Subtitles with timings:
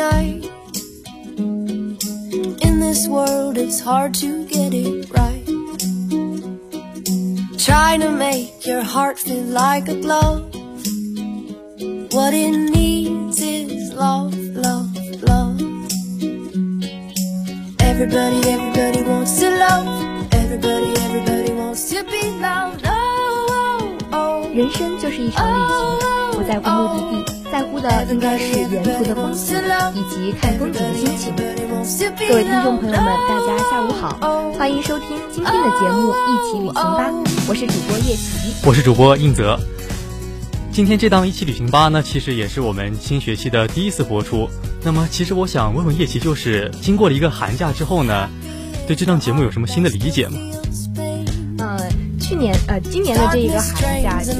[0.00, 0.50] night.
[2.62, 5.44] In this world, it's hard to get it right.
[7.58, 10.52] Trying to make your heart feel like a glove.
[12.12, 15.60] What it needs is love, love, love.
[17.80, 20.32] Everybody, everybody wants to love.
[20.32, 22.82] Everybody, everybody wants to be loved.
[22.86, 24.48] Oh, oh, oh.
[24.54, 29.57] 人生就是一场旅行，不在乎目的地， 在乎的应该是沿途的风景
[29.93, 31.35] 以及看风景的心情。
[32.29, 37.09] 各位听众朋友们，大家下午好，欢迎收听今天的节目《一起旅行吧》，
[37.49, 39.59] 我是主播叶琪，我是主播应泽。
[40.71, 44.47] 今天这档一起旅行吧呢，其实也是我们新学期的第一次播出。
[44.81, 48.29] 那么，其实我想问问叶琪，就是经过了一个寒假之后呢，
[48.87, 50.39] 对这档节目有什么新的理解吗？
[52.41, 54.37] 呃，去年呃，今年的这一个寒假，其实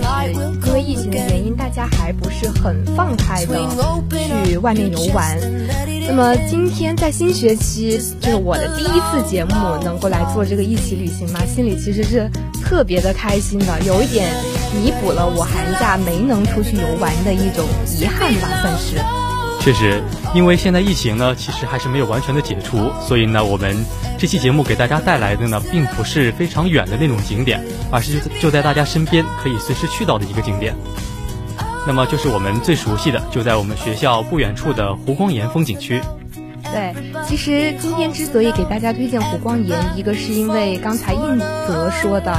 [0.65, 3.59] 因为疫情的原因，大家还不是很放开的
[4.45, 5.37] 去外面游玩。
[6.07, 12.27] 那么今天在新学期，就是我的第一次节目，能够来做这个一起旅行嘛，心里其实是
[12.63, 14.27] 特别的开心的，有一点
[14.73, 17.65] 弥补了我寒假没能出去游玩的一种
[17.99, 19.30] 遗憾吧，算是。
[19.61, 20.01] 确实，
[20.33, 23.77] 因为现在疫情呢，其实还是没有完全的解除，所以呢，我们
[24.17, 30.75] 这期节目给大家带来的呢，并不是非常远的那种景点，而是就在大家身边可以随时去到的一个景点。
[31.85, 36.01] 那么就是我们最熟悉的，就在我们学校不远处的湖光岩风景区。
[36.63, 36.95] 对，
[37.27, 42.33] 其实今天之所以给大家推荐湖光岩，一个是因为刚才应泽说的，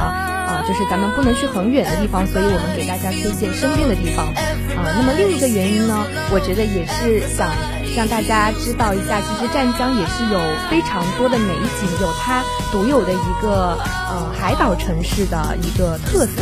[0.67, 4.27] 就是咱们不能去很远的地方，所以我们给大家推荐身边的地方，
[4.75, 7.49] 啊，那么另一个原因呢，我觉得也是想
[7.95, 13.77] 让大家知道一下，其实湛江也是有非常多的美景，有它独有的一个
[14.09, 16.41] 呃海岛城市的一个特色。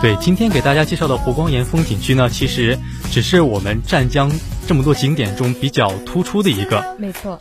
[0.00, 2.78] 对，今天给大家介绍的湖光岩风景区呢，其实
[3.10, 4.30] 只是我们湛江
[4.70, 6.94] 这么多景点中比较突出的一个。
[6.96, 7.40] 没错。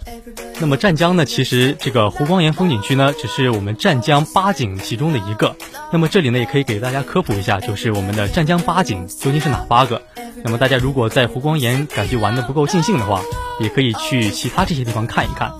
[0.59, 5.55] 那么湛江呢，其实这个湖光岩风景区呢，只是我们湛江八景其中的一个。
[5.91, 10.01] 那么这里呢，也可以给大家科普一下，就是我们的湛江八景究竟是哪八个？
[10.43, 13.21] 那么大家如果在湖光岩感觉玩的不够尽兴的话，
[13.59, 15.53] 也可以去其他这些地方看一看，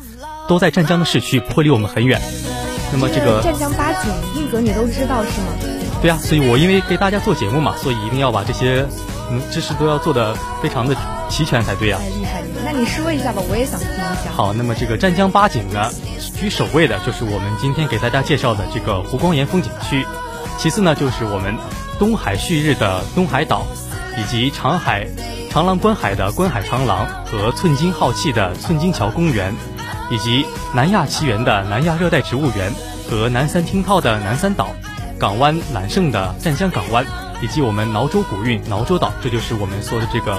[0.47, 2.19] 都在湛江的市区，不会离我们很远。
[2.91, 5.53] 那么这个湛江八景，硬格你都知道是吗？
[6.01, 8.88] 对啊，所以我因为给大家做节目嘛，所以一定要把这些
[9.32, 10.96] 嗯知识都要做的非常的
[11.30, 11.98] 齐全才对呀。
[12.00, 12.48] 太厉害了！
[12.66, 14.32] 那你说一下吧，我也想听一下。
[14.32, 15.92] 好，那么这个湛江八景呢，
[16.36, 20.06] 居首位的就是我们今天给大家介绍的这个湖光岩风景区，
[20.58, 21.56] 其次呢就是我们
[21.98, 23.66] 东海旭日的东海岛，
[24.18, 25.08] 以及长海
[25.52, 29.54] 长廊观海的观海长廊和寸金浩气的寸金桥公园，
[30.10, 32.74] 以及南亚奇缘的南亚热带植物园
[33.10, 34.70] 和南三听涛的南三岛。
[35.20, 37.06] 港湾揽胜的湛江港湾，
[37.42, 40.38] 以及我们挠州古韵挠州岛，这就是我们说的这个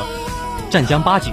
[0.71, 1.33] 湛江八景。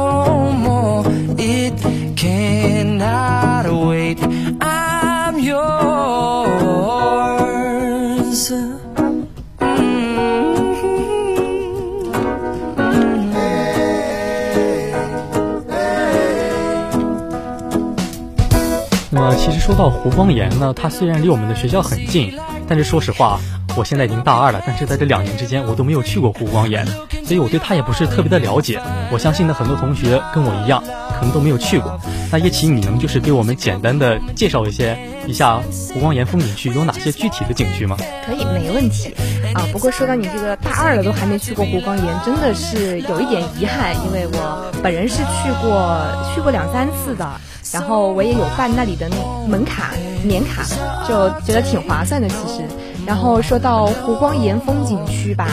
[19.71, 22.33] 说到湖光岩呢，它虽然离我们的学校很近，
[22.67, 23.39] 但是说实话，
[23.77, 26.85] 我现在已经大二了，但是在这两年之间，我都没有去过湖光岩，
[27.23, 28.81] 所以我对它也不是特别的了解。
[29.13, 30.83] 我相信呢，很多同学跟我一样。
[31.21, 32.01] 可能都没有去过，
[32.31, 34.97] 那叶琪，你能就是给我们简单的介绍一些
[35.27, 35.61] 一下
[35.93, 37.95] 湖光岩风景区有哪些具体的景区吗？
[38.25, 39.13] 可以，没问题。
[39.53, 46.01] 啊，不过说到你这个大二了都还没去过湖光岩，真的是有一点遗憾，因为我本人是去过
[46.33, 47.29] 去过两三次的，
[47.71, 49.09] 然后我也有办那里的
[49.47, 49.91] 门卡
[50.23, 50.63] 年卡，
[51.07, 52.63] 就觉得挺划算的其实。
[53.05, 55.47] 然后说到湖光岩风景区吧，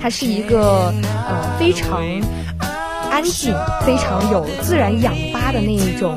[0.00, 0.92] 它是一个
[1.28, 2.02] 呃非常。
[3.10, 3.52] 安静，
[3.84, 6.16] 非常有自然氧吧的那一种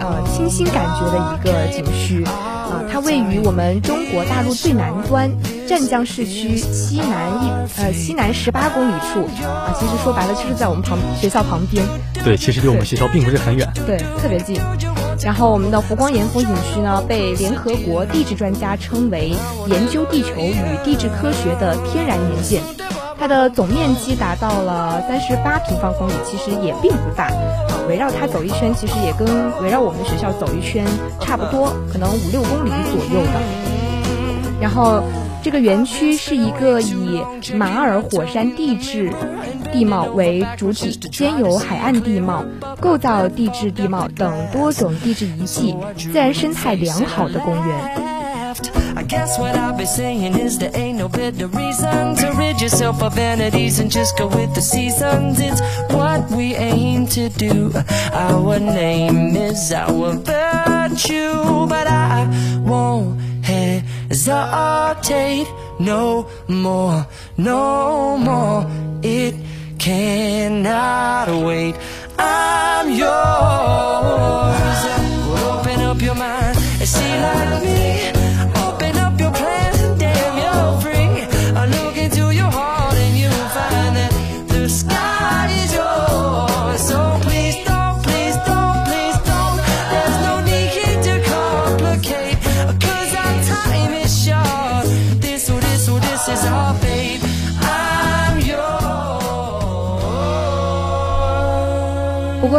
[0.00, 2.24] 呃清新感觉的一个景区。
[2.24, 5.30] 啊，它位于我们中国大陆最南端，
[5.68, 9.72] 湛江市区西南一呃西南十八公里处啊。
[9.78, 11.84] 其实说白了就是在我们旁学校旁边。
[12.24, 13.68] 对，其实离我们学校并不是很远。
[13.86, 14.60] 对，特别近。
[15.22, 19.32] 然后我们的湖光岩风景区呢，被联合国地质专家称为
[19.68, 22.60] 研究地球与地质科学的天然年鉴。
[23.18, 27.72] 它的总面积达到了三十八平方公里，其实也并不大啊。
[27.88, 29.26] 围绕它走一圈，其实也跟
[29.62, 30.84] 围绕我们学校走一圈
[31.20, 33.32] 差不多，可能五六公里左右的。
[34.60, 35.02] 然后，
[35.42, 37.22] 这个园区是一个以
[37.54, 39.12] 马尔火山地质
[39.72, 42.44] 地貌为主体，兼有海岸地貌、
[42.80, 48.05] 构造地质地貌等多种地质遗迹，自然生态良好的公园。
[49.08, 53.78] Guess what I'll be saying is there ain't no better reason to rid yourself of vanities
[53.78, 55.38] and just go with the seasons.
[55.38, 55.60] It's
[55.92, 57.70] what we aim to do.
[58.12, 62.26] Our name is our virtue, but I
[62.64, 64.26] won't hesitate
[65.78, 67.06] no more,
[67.36, 68.66] no more.
[69.04, 69.36] It
[69.78, 71.76] cannot wait.
[72.18, 73.06] I'm yours.
[75.44, 77.75] Open up your mind and see like me.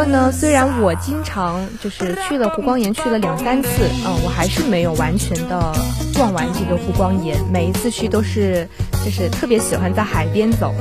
[0.08, 3.70] 呢，虽然我经常就是去了湖光岩去了两三次，
[4.06, 5.74] 嗯，我还是没有完全的
[6.16, 7.38] 逛完这个湖光岩。
[7.52, 8.68] 每一次去都是
[9.04, 10.74] 就是特别喜欢在海边走。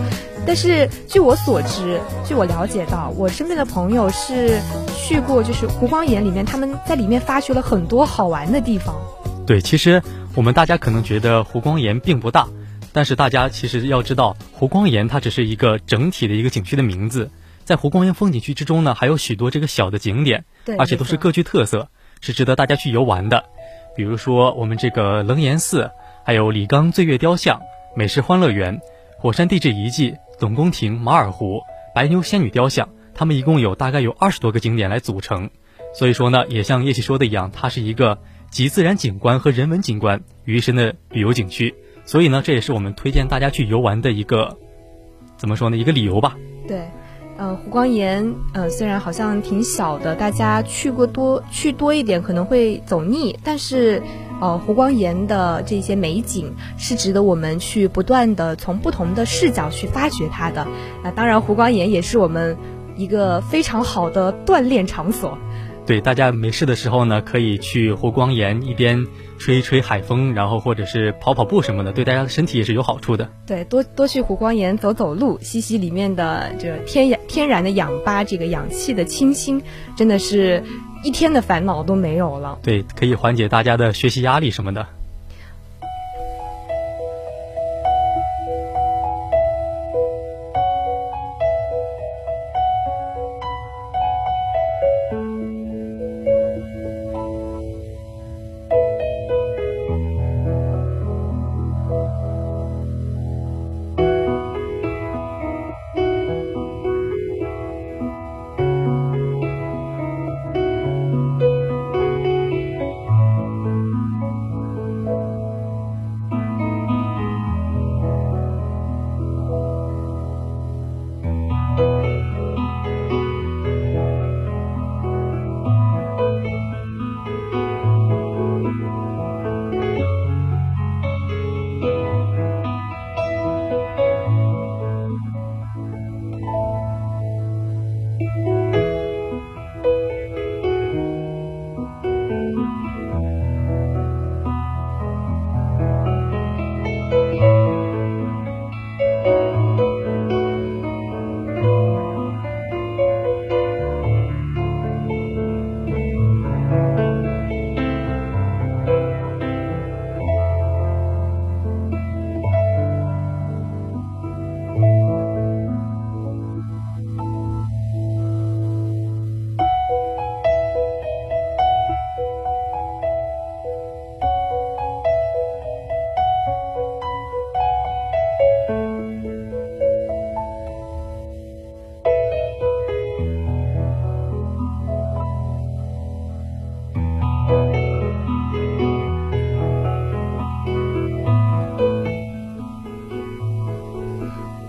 [0.46, 4.60] 但是据我所知，据我了解到，我身边的朋友是
[4.96, 8.94] 去过就是湖光岩里面，他们在里面发掘了很多好玩的地方。
[9.44, 10.02] 对，其实
[10.34, 12.46] 我们大家可能觉得湖光岩并不大。
[12.92, 17.28] 但是大家其实要知道，湖光岩它只是一个整体的一个景区的名字，
[17.66, 20.44] 在湖光岩风景区之中呢，还有许多这个小的景点，
[20.78, 21.88] 而且都是各具特色，
[22.20, 23.44] 是值得大家去游玩的。
[23.96, 25.90] 比如说我们这个楞严寺，
[26.24, 27.60] 还有李刚醉月雕像、
[27.96, 28.80] 美食欢乐园、
[29.18, 31.60] 火山地质遗迹、总宫廷、马尔湖、
[31.92, 35.50] 白牛仙女雕像，它们一共有大概有二十多个景点来组成。
[35.92, 41.74] 所以说呢，也像叶奇说的一样，它是一个集自然景观和人文景观于一身的旅游景区。
[42.04, 44.56] 所以呢，这也是我们推荐大家去游玩的一个，
[45.36, 45.76] 怎么说呢？
[45.76, 46.36] 一个理由吧。
[46.68, 46.88] 对，
[47.38, 54.02] 呃，湖光岩，呃，虽然好像挺小的，大家去过多去多一点可能会走腻，但是，
[54.40, 60.66] 呃，湖光岩的这些美景是值得我们去不断的从不同的视角去发掘它的。
[61.04, 62.56] 那当然，湖光岩也是我们
[62.96, 65.36] 一个非常好的锻炼场所。
[65.86, 69.06] 对，大家没事的时候呢，可以去湖光岩一边
[69.38, 73.30] 吹一吹海风，然后或者是跑跑步什么的，对大家的身体也是有好处的。
[73.46, 79.62] 对，多多去湖光岩走走路，吸吸里面的这个天然天然的氧吧，这个氧气的清新，
[79.96, 80.62] 真的是
[81.04, 82.58] 一天的烦恼都没有了。
[82.62, 84.84] 对，可以缓解大家的学习压力什么的。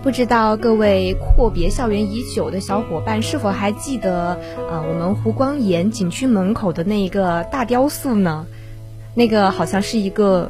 [0.08, 4.40] 不知道各位阔别校园已久的小伙伴是否还记得
[4.72, 8.46] 啊，我们湖光岩景区门口的那一个大雕塑呢？
[9.16, 10.50] 那个好像是一个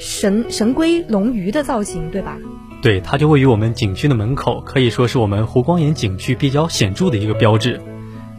[0.00, 2.38] 神神龟龙鱼的造型，对吧？
[2.80, 7.82] 对，它就位于我们景区的门口，可以说是我们湖光岩景区比较显著的一个标志。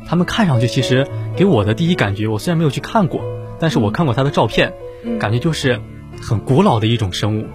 [0.08, 3.22] 他们看上去其实给我的第一感觉，我虽然没有去看过，
[3.60, 4.74] 但是我看过它的照片，
[5.20, 5.80] 感觉就是
[6.20, 7.46] 很古老的一种生物，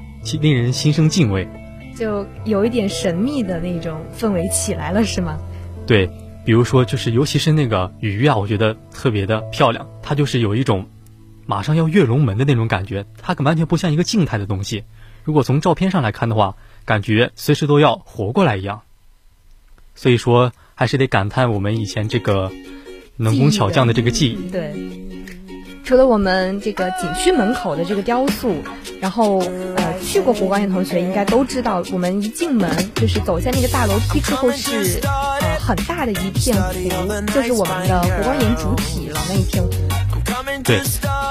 [0.40, 1.48] 令人心生敬畏。
[1.96, 5.38] 就有一点神秘的那种氛围起来了，是吗？
[5.86, 6.08] 对，
[6.44, 9.88] 比如说就是，尤其是那个鱼啊，我觉得特别的漂亮。
[10.02, 10.86] 它就是有一种
[11.46, 14.84] 马上要跃龙门的那种感觉，它完全不像一个静态的东西。
[15.22, 18.82] 如果从照片上来看的话，感觉随时都要活过来一样。
[19.94, 22.50] 所以说，还是得感叹我们以前这个
[23.16, 24.50] 能工巧匠的这个技艺。
[24.50, 24.74] 对。
[25.84, 28.56] 除了我们这个景区门口的这个雕塑，
[29.02, 35.00] 然后呃，去过湖光岩同学应该都知道，我们一进门就是走下那个大楼梯之后是
[35.58, 36.72] 很大的一片湖，
[37.32, 39.70] 就是我们的湖光岩主体了那一片湖。
[40.62, 40.80] 对，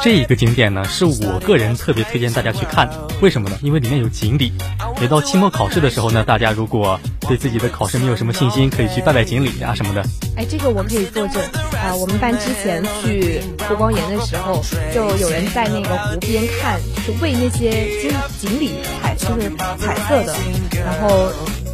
[0.03, 3.57] 这一个景点呢是我个人特别推荐大家去看的，为什么呢？
[3.61, 4.51] 因为里面有锦鲤。
[4.99, 10.03] 每到期末考试的时候呢，大家如果对自己的考试没有什么信心，可以去拜拜锦鲤啊什么的。
[10.35, 11.41] 哎，这个我可以作证
[11.73, 11.95] 啊！
[11.95, 14.63] 我们班之前去湖光岩的时候，
[14.93, 20.35] 就有人在那个湖边看，就是喂那些锦锦鲤，彩就是彩色的，
[20.83, 21.31] 然后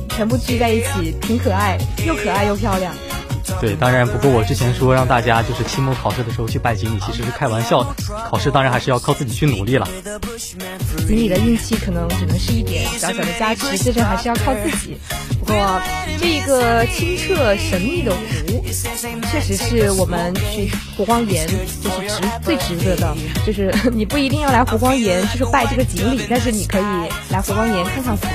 [0.09, 2.93] 全部聚在一起，挺可爱，又可爱又漂亮。
[3.59, 7.89] 对，当然，不过我之前说让大家就是期末考试的时候去拜锦鲤，其实是开玩笑的。
[8.29, 9.87] 考试当然还是要靠自己去努力了。
[11.07, 14.97] 锦鲤的运气可能只能是一点小小的加持，最终还是要靠自己。
[15.49, 15.81] 不过，
[16.19, 18.63] 这个清澈神秘的湖，
[19.31, 23.17] 确实是我们去湖光岩就是值最值得的。
[23.47, 26.83] 就是 你不一定要来湖光岩，就是拜这个锦鲤，但是你可以
[27.31, 28.27] 来湖光岩看看湖。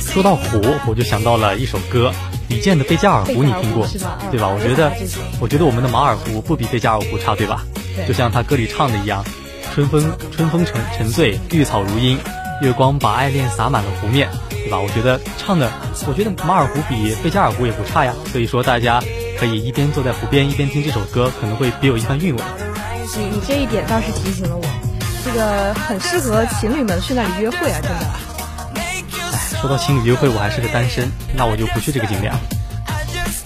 [0.00, 2.12] 说到湖，我就想到了一首歌。
[2.48, 3.86] 李健的《贝加尔湖》你听过
[4.30, 4.48] 对吧？
[4.48, 4.92] 我觉得，
[5.40, 7.64] 我觉得我们的马尔湖不比贝加尔湖差，对吧？
[8.08, 9.24] 就像他歌里唱的一样，
[9.72, 12.18] 春风春风沉沉醉，绿草如茵，
[12.62, 14.78] 月光把爱恋洒满了湖面，对吧？
[14.78, 15.68] 我觉得唱的，
[16.06, 18.14] 我觉得马尔湖比贝加尔湖也不差呀。
[18.30, 19.02] 所以说，大家
[19.36, 22.42] 可以一边坐在湖边，一边听这首歌，可能会别有一番韵味。
[23.16, 24.64] 你你这一点倒是提醒了我，
[25.24, 27.96] 这个很适合情侣们去那里约会啊，真的。
[28.76, 29.02] 哎
[29.60, 32.40] 说到情侣约会，我还是个单身，那我就不去这个景点了。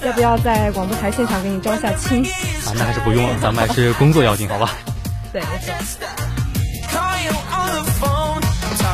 [0.04, 2.22] 要不要在广播台现场给你招下亲？
[2.66, 4.70] 啊，那还是不用了，咱们还是工作要紧，好吧？
[5.32, 5.74] 对，没错。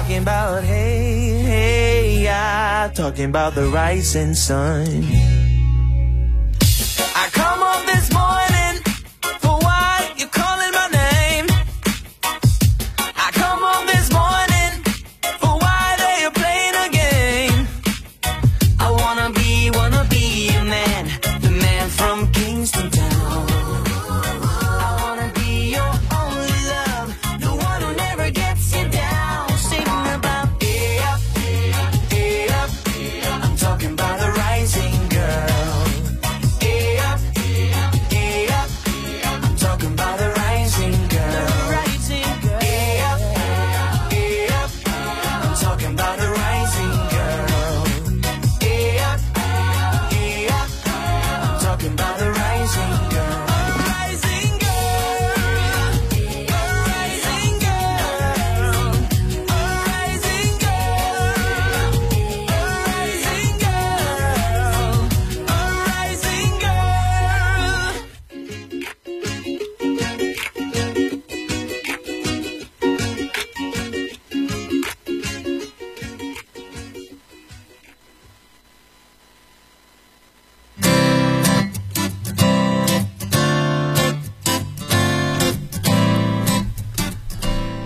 [0.02, 2.90] Talking about hey, hey, yeah.
[2.92, 5.31] Talking about the rising sun.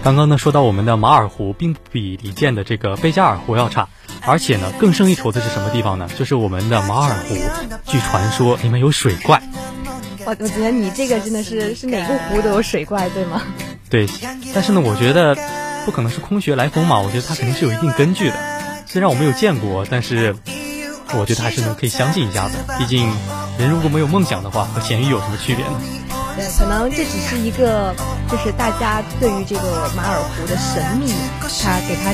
[0.07, 3.89] 刚刚呢说到我们的马尔湖，并不比李健的这个贝加尔湖要差，
[4.21, 6.09] 而且呢更胜一筹的是什么地方呢？
[6.17, 7.35] 就是我们的马尔湖，
[7.87, 9.43] 据传说里面有水怪。
[10.25, 13.43] 我我觉得你这个真的是是哪个湖都有水怪，对吗？
[13.91, 14.07] 对，
[14.55, 15.37] 但是呢，我觉得
[15.85, 18.37] 不可能是空穴来风嘛，我觉得它肯定是有一定根据的。
[18.87, 20.37] 虽然我没有见过，但是
[21.17, 22.55] 我觉得还是能可以相信一下的。
[22.79, 23.13] 毕竟
[23.59, 25.81] 人如果没有梦想的话，和咸鱼有什么区别呢？
[26.37, 27.95] 对，可能这只是一个，
[28.31, 32.13] 就是大家对于这个马尔湖的神秘，它给它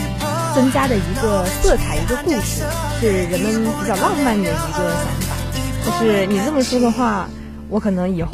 [0.54, 2.62] 增加的一个色彩，一个故事，
[3.00, 5.34] 是人们比较浪漫的一个想法。
[5.84, 7.28] 就是你这么说的话，
[7.68, 8.30] 我可能以后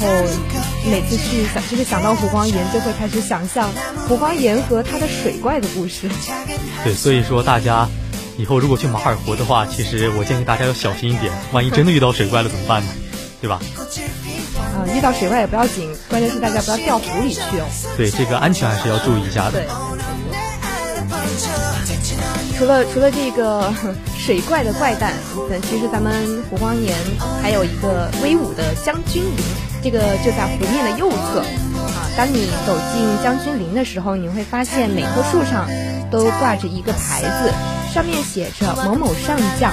[0.85, 3.67] 每次去想，就是想到湖光岩，就会开始想象
[4.07, 6.07] 湖光岩和它的水怪的故事。
[6.85, 7.89] 对，所以说大家
[8.37, 12.91] 以后如果去马尔湖的话，其实我建议大家要小心一点，万一真的遇到水怪了怎么办呢？
[13.41, 13.59] 对吧？
[14.55, 17.65] 啊，遇到水怪也不要紧，关键是大家不要掉湖里去哦。
[17.97, 19.59] 对，这个安全还是要注意一下的。
[19.59, 19.67] 对。
[22.57, 23.73] 除了除了这个
[24.17, 25.13] 水怪的怪诞，
[25.69, 26.93] 其实咱们湖光岩
[27.41, 29.45] 还有一个威武的将军林，
[29.81, 31.39] 这个就在湖面的右侧。
[31.39, 35.69] 啊，当你走进将军林的时候，你会发现每棵树上
[36.11, 37.53] 都挂着一个牌子，
[37.93, 39.71] 上面写着“某某上将，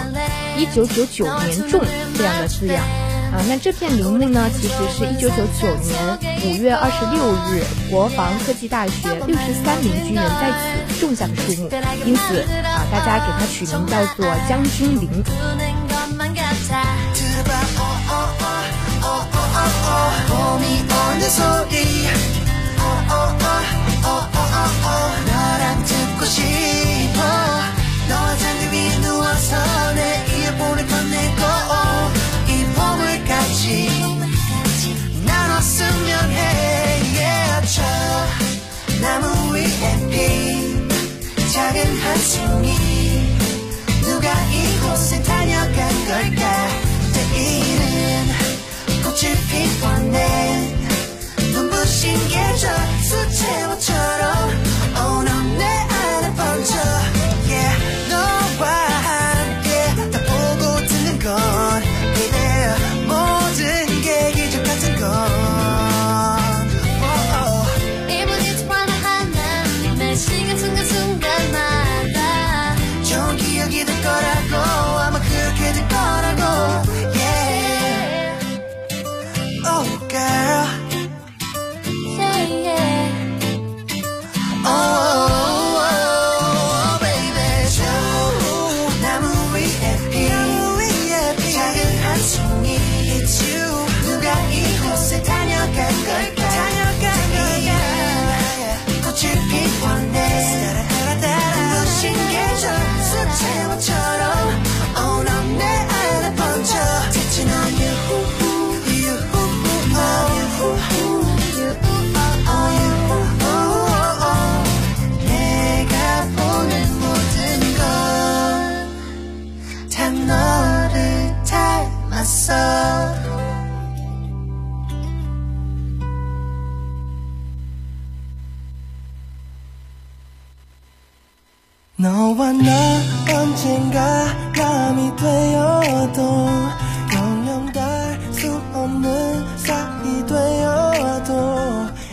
[0.57, 1.83] 一九九九年种”
[2.17, 2.85] 这样的字样。
[3.33, 10.53] 啊，那这片陵墓呢，其实是一九九九年五月二十六日，国防科技大学六十三名军人在
[10.89, 11.69] 此种下的树木，
[12.05, 15.25] 因此啊，大家给它取名叫做将军陵。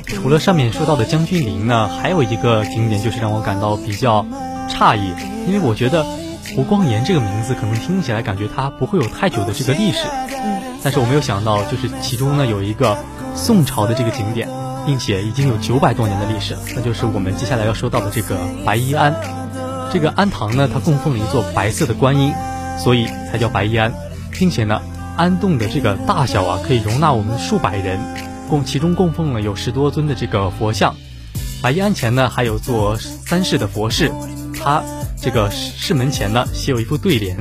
[0.06, 4.26] 除了上面说到的将军陵呢，还有一个景点就是让我感到比较
[4.70, 5.14] 诧异，
[5.48, 6.06] 因为我觉得
[6.56, 10.06] 胡光岩这个名字可能听起来感觉它不会有太久的这个历史，
[10.84, 12.98] 但是我没有想到，就是其中呢有一个
[13.36, 14.48] 宋朝的这个景点，
[14.86, 19.16] 并且已经有九百多年的历史了，那就是我们接下来要说到的这个白衣庵。
[19.92, 22.34] 这个庵堂呢，它供奉了一座白色的观音，
[22.78, 23.92] 所以才叫白衣庵，
[24.32, 24.80] 并且呢，
[25.18, 28.00] 庵洞的这个大小啊，可以容纳我们数百人，
[28.48, 30.96] 共其中供奉了有十多尊的这个佛像。
[31.64, 34.12] 白衣庵前呢，还有座三世的佛寺，
[34.64, 34.82] 它
[35.22, 37.38] 这个寺门前呢，写有一副对联，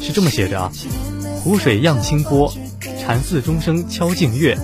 [0.00, 0.70] 是这么写的啊：
[1.42, 2.52] 湖水漾清波，
[3.00, 4.56] 禅寺钟声敲静月，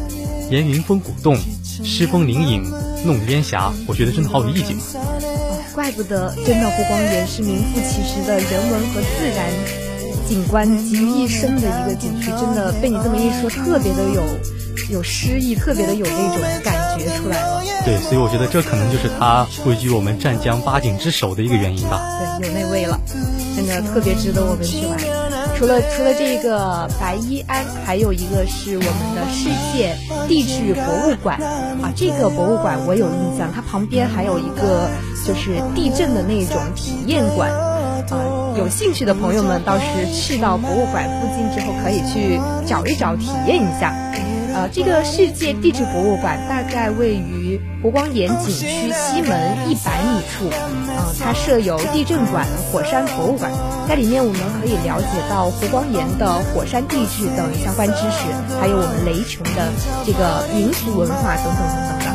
[0.51, 1.35] 岩云风鼓动，
[1.83, 2.62] 诗风灵影
[3.07, 3.72] 弄烟霞。
[3.87, 4.77] 我觉得真的好有意境。
[5.74, 9.51] 怪不得，真的湖光岩是名副其实的人文和自然
[10.29, 12.31] 景观集于一身的一个景区。
[12.33, 14.22] 真的被你这么一说，特别的有
[14.90, 17.62] 有诗意，特别的有那种感觉出来了。
[17.84, 22.02] 对，所以我觉得这可能就是它位居我们湛江八景之首的一个原因吧。
[22.40, 23.00] 对，有那味了，
[23.56, 24.98] 真的特别值得我们去玩。
[25.56, 29.96] 除了除了这个白衣庵，还有一个是我们的世界
[30.28, 31.40] 地质博物馆
[31.82, 31.92] 啊。
[31.96, 34.88] 这个博物馆我有印象，它旁边还有一个。
[35.26, 38.00] 就是地震的那种体验馆，啊，
[38.56, 39.84] 有兴趣的朋友们到时
[40.14, 43.94] 去到博物馆附近之后，可以去找一找，体验一下。
[44.58, 53.52] 呃，这个世界地质博物馆大概位于湖光岩景区西门一百米处，啊，它设有地震馆、火山博物馆，
[53.88, 58.26] 在里面我们可以了解到湖光岩的火山地质等相关知识，
[58.60, 59.70] 还有我们雷琼的
[60.04, 62.08] 这个民俗文化等等等等的。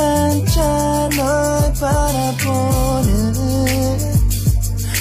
[0.00, 3.34] 앉아 널 바라보는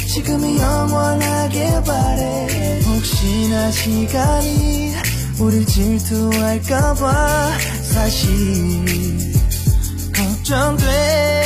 [0.07, 2.81] 지금이 영원하길 바래.
[2.85, 4.93] 혹시나 시간이
[5.39, 7.51] 우리 질투할까봐
[7.83, 8.29] 사실
[10.13, 11.38] 걱정돼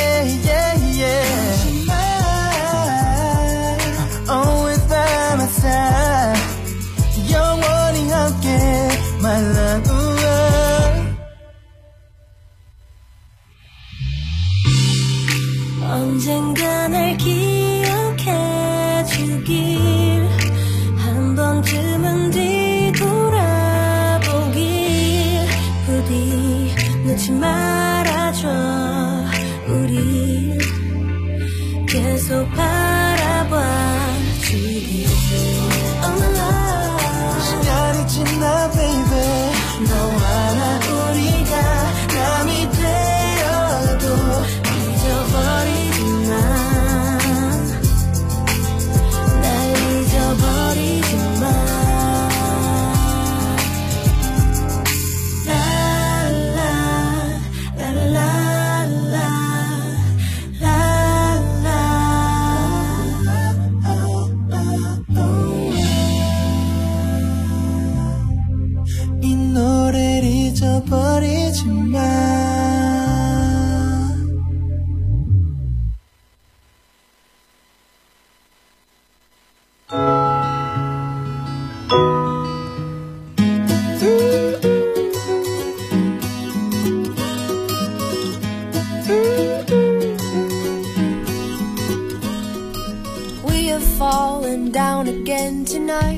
[32.28, 32.63] so.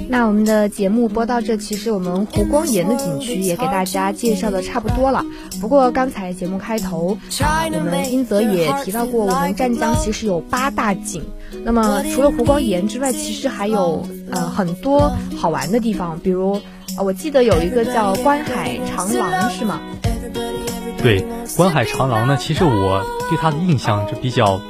[0.07, 5.25] 那我们的节目播到这，其实我们湖光岩的景区也给大家介绍的差不多了。
[5.59, 11.23] 不过刚才节目开头，啊我们英泽也提到过，我们湛江其实有八大景。
[11.63, 16.53] 那么除了湖光岩之外，其实还有呃很多好玩的地方，比如
[16.97, 19.79] 啊我记得有一个叫观海长廊，是吗？
[21.01, 21.25] 对，
[21.57, 24.61] 观海长廊呢，其实我对它的印象是比较。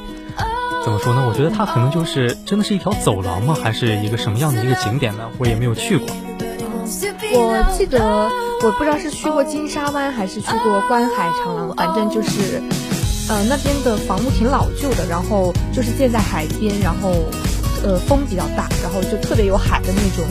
[0.85, 1.25] 怎么说呢？
[1.27, 3.57] 我觉得它可能就是真的是一条走廊吗？
[3.59, 5.27] 还是一个什么样的一个景点呢？
[5.39, 6.07] 我也没有去过。
[7.33, 8.29] 我记得
[8.61, 12.61] 我不知道是去过金沙湾还是去过观海长廊，反正就是，
[13.29, 17.11] 呃，那边的房屋挺老旧的，然后就是建在海边，然后，
[17.83, 20.23] 呃，风比较大，然后就特别有海的那种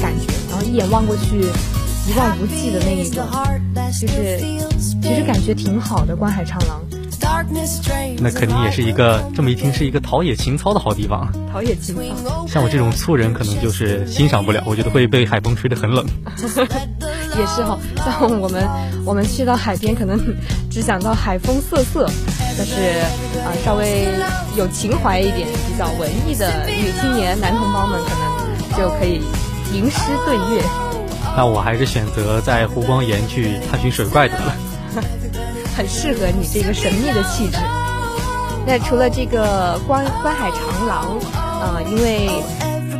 [0.00, 3.26] 感觉，然后一眼望过去一望无际的那一种，
[4.00, 4.38] 就是
[5.02, 6.80] 其实感觉挺好的观海长廊。
[8.22, 11.32] 那肯定也是一个，这么一听是一个陶冶情操的好地方。
[11.52, 16.04] 陶冶情操，像我这种粗人可能就是欣赏不了，我觉得会被海风吹得很冷。
[17.38, 18.68] 也是哈，像我们
[19.04, 20.18] 我们去到海边，可能
[20.70, 22.10] 只想到海风瑟瑟，
[22.58, 23.00] 但是
[23.40, 24.06] 啊，稍微
[24.56, 29.22] 有情怀一点、比较文艺的女青年、男同胞们，可能就可以
[29.72, 30.62] 吟诗对月。
[31.36, 34.54] 那我还是选择在湖光岩去探寻水怪得了。
[35.76, 37.58] 很适合你这个神秘的气质。
[38.66, 42.28] 那除了这个观观海长廊，呃，因为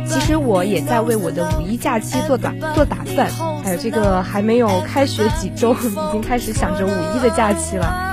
[0.09, 3.29] 其实我也在为我的五一假期做打做打算，
[3.63, 8.09] 还有这个还没有开学几周，已经开始想着五一的假期了。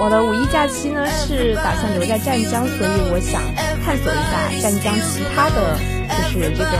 [0.00, 3.40] 我的五一假期呢是打算留在湛江，所以我想
[3.84, 6.70] 探索一下湛江其他的就是这个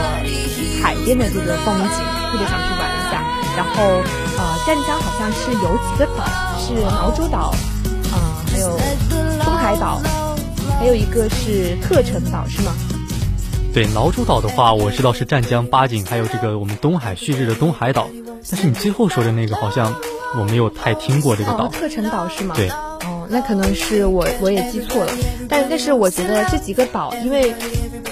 [0.82, 1.98] 海边的这个风景，
[2.32, 3.22] 特别想去玩一下。
[3.56, 4.02] 然后
[4.36, 6.24] 呃，湛江好像是有几个岛。
[6.66, 7.54] 是毛洲岛，
[8.10, 8.76] 啊，还有
[9.44, 10.00] 东海岛，
[10.80, 12.72] 还有一个是特城岛，是吗？
[13.72, 18.08] 对，毛洲岛的话，我知道是湛江八景，还有这个我们东海旭日的东海岛。
[18.50, 19.94] 但是你最后说的那个，好像
[20.36, 21.68] 我没有太听过这个岛。
[21.68, 22.56] 特城岛是吗？
[22.56, 22.68] 对。
[22.68, 25.12] 哦，那可能是我我也记错了。
[25.48, 27.54] 但但是我觉得这几个岛，因为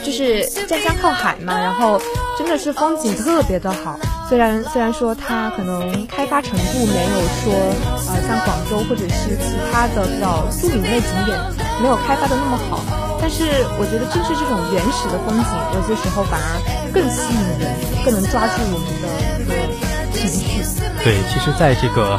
[0.04, 2.00] 就是湛江靠海嘛，然后
[2.38, 3.98] 真的是风景特别的好。
[4.28, 7.93] 虽然虽然说它可能开发程度没有说
[8.82, 11.38] 或者是其他的比较著名的景点
[11.80, 12.80] 没有开发的那么好，
[13.20, 13.44] 但是
[13.78, 16.58] 我觉得正是这种原始的风景，有些时候反而
[16.92, 17.70] 更吸引人，
[18.04, 19.06] 更能抓住我们的
[19.38, 19.54] 这个
[20.12, 20.62] 情绪。
[21.02, 22.18] 对，其实在这个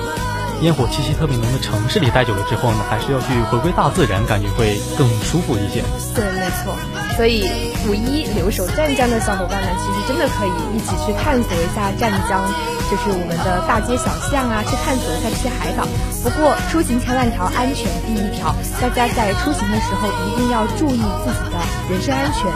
[0.61, 5.83] 烟火气息特别浓的城市里待久了之后呢，还是要去回归大自然，感觉会更舒服一些。
[6.15, 6.73] 对，没错。
[7.15, 7.47] 所以
[7.87, 12.43] 五一留守湛江的小伙伴们，其实真的可以一起去探索一下湛江，
[12.89, 15.85] 就是我们的大街小巷啊，去探索一下这些海岛。
[16.23, 21.59] 不过出行千万条，安全第一条，大家在出行的时候一定要注意自己的
[21.91, 22.51] 人身安全。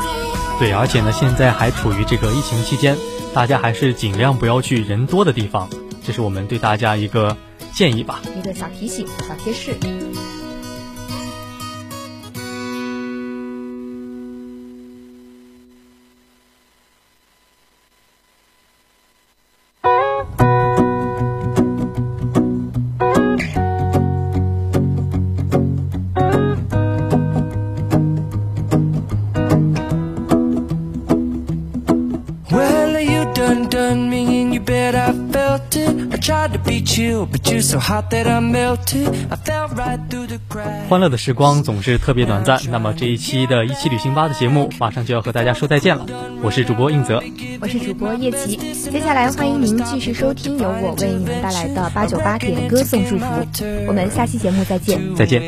[0.58, 2.98] 对，而且呢，现在还处于这个疫情期间，
[3.34, 5.70] 大家还是尽量不要去人多的地方，
[6.06, 7.38] 这是我们对大家一个
[32.52, 36.14] well you done, Done me in you bet I felt it.
[36.14, 37.39] I tried to beat you, but.
[40.88, 46.06] 欢乐的时光总是特别短暂，那么这一期的一期旅行吧的节目马上就要和大家说再见了。
[46.42, 47.22] 我是主播应泽，
[47.60, 48.56] 我是主播叶琪。
[48.74, 53.26] 接下来欢迎您继续收听由我为你们带来的八九八点歌颂祝福。
[53.88, 55.00] 我们下期节目再见。
[55.16, 55.42] 再见。